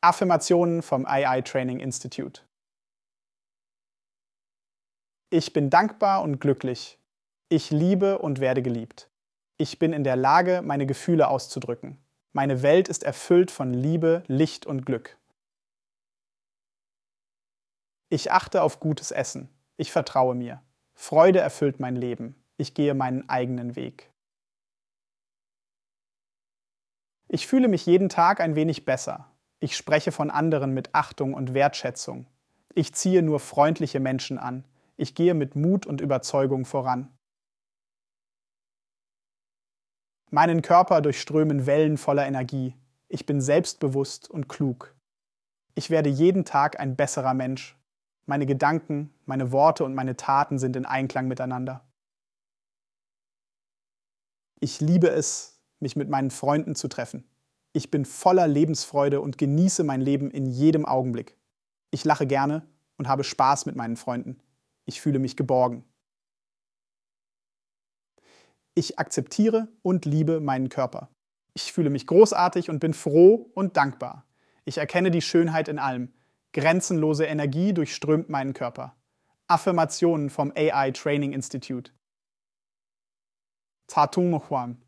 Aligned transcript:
Affirmationen 0.00 0.82
vom 0.82 1.06
AI 1.06 1.42
Training 1.42 1.80
Institute. 1.80 2.42
Ich 5.30 5.52
bin 5.52 5.70
dankbar 5.70 6.22
und 6.22 6.40
glücklich. 6.40 6.98
Ich 7.48 7.70
liebe 7.70 8.18
und 8.18 8.38
werde 8.38 8.62
geliebt. 8.62 9.10
Ich 9.56 9.80
bin 9.80 9.92
in 9.92 10.04
der 10.04 10.14
Lage, 10.14 10.62
meine 10.62 10.86
Gefühle 10.86 11.28
auszudrücken. 11.28 11.98
Meine 12.32 12.62
Welt 12.62 12.88
ist 12.88 13.02
erfüllt 13.02 13.50
von 13.50 13.74
Liebe, 13.74 14.22
Licht 14.28 14.66
und 14.66 14.86
Glück. 14.86 15.18
Ich 18.08 18.30
achte 18.30 18.62
auf 18.62 18.78
gutes 18.78 19.10
Essen. 19.10 19.48
Ich 19.76 19.90
vertraue 19.90 20.36
mir. 20.36 20.62
Freude 20.94 21.40
erfüllt 21.40 21.80
mein 21.80 21.96
Leben. 21.96 22.36
Ich 22.56 22.74
gehe 22.74 22.94
meinen 22.94 23.28
eigenen 23.28 23.74
Weg. 23.74 24.12
Ich 27.28 27.48
fühle 27.48 27.66
mich 27.66 27.84
jeden 27.84 28.08
Tag 28.08 28.40
ein 28.40 28.54
wenig 28.54 28.84
besser. 28.84 29.30
Ich 29.60 29.76
spreche 29.76 30.12
von 30.12 30.30
anderen 30.30 30.72
mit 30.72 30.94
Achtung 30.94 31.34
und 31.34 31.52
Wertschätzung. 31.52 32.26
Ich 32.74 32.94
ziehe 32.94 33.22
nur 33.22 33.40
freundliche 33.40 33.98
Menschen 33.98 34.38
an. 34.38 34.64
Ich 34.96 35.14
gehe 35.14 35.34
mit 35.34 35.56
Mut 35.56 35.86
und 35.86 36.00
Überzeugung 36.00 36.64
voran. 36.64 37.12
Meinen 40.30 40.62
Körper 40.62 41.00
durchströmen 41.00 41.66
Wellen 41.66 41.96
voller 41.96 42.26
Energie. 42.26 42.74
Ich 43.08 43.26
bin 43.26 43.40
selbstbewusst 43.40 44.30
und 44.30 44.48
klug. 44.48 44.94
Ich 45.74 45.90
werde 45.90 46.10
jeden 46.10 46.44
Tag 46.44 46.78
ein 46.78 46.96
besserer 46.96 47.34
Mensch. 47.34 47.76
Meine 48.26 48.44
Gedanken, 48.44 49.14
meine 49.24 49.52
Worte 49.52 49.84
und 49.84 49.94
meine 49.94 50.16
Taten 50.16 50.58
sind 50.58 50.76
in 50.76 50.84
Einklang 50.84 51.28
miteinander. 51.28 51.84
Ich 54.60 54.80
liebe 54.80 55.08
es, 55.08 55.58
mich 55.80 55.96
mit 55.96 56.08
meinen 56.08 56.30
Freunden 56.30 56.74
zu 56.74 56.88
treffen. 56.88 57.24
Ich 57.78 57.92
bin 57.92 58.04
voller 58.04 58.48
Lebensfreude 58.48 59.20
und 59.20 59.38
genieße 59.38 59.84
mein 59.84 60.00
Leben 60.00 60.32
in 60.32 60.46
jedem 60.46 60.84
Augenblick. 60.84 61.38
Ich 61.92 62.04
lache 62.04 62.26
gerne 62.26 62.66
und 62.96 63.06
habe 63.06 63.22
Spaß 63.22 63.66
mit 63.66 63.76
meinen 63.76 63.96
Freunden. 63.96 64.40
Ich 64.84 65.00
fühle 65.00 65.20
mich 65.20 65.36
geborgen. 65.36 65.84
Ich 68.74 68.98
akzeptiere 68.98 69.68
und 69.82 70.06
liebe 70.06 70.40
meinen 70.40 70.70
Körper. 70.70 71.08
Ich 71.54 71.72
fühle 71.72 71.88
mich 71.88 72.08
großartig 72.08 72.68
und 72.68 72.80
bin 72.80 72.94
froh 72.94 73.48
und 73.54 73.76
dankbar. 73.76 74.26
Ich 74.64 74.78
erkenne 74.78 75.12
die 75.12 75.22
Schönheit 75.22 75.68
in 75.68 75.78
allem. 75.78 76.12
Grenzenlose 76.52 77.26
Energie 77.26 77.72
durchströmt 77.72 78.28
meinen 78.28 78.54
Körper. 78.54 78.96
Affirmationen 79.46 80.30
vom 80.30 80.52
AI 80.56 80.90
Training 80.90 81.32
Institute. 81.32 81.92
Tatung 83.86 84.50
Huang 84.50 84.78